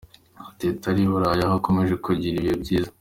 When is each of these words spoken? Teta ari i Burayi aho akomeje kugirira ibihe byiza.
Teta 0.59 0.85
ari 0.91 1.01
i 1.05 1.09
Burayi 1.11 1.41
aho 1.45 1.55
akomeje 1.59 1.93
kugirira 2.05 2.37
ibihe 2.41 2.55
byiza. 2.63 2.91